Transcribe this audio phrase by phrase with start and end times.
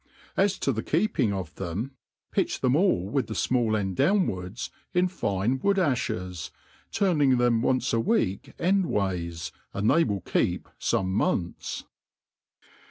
[0.35, 1.91] As to the keeping of them,
[2.31, 6.49] pitch them all with the fmall end downwards in fine wck)d afhes,
[6.91, 11.83] turning them once' a week end ways, and they will keep fome months.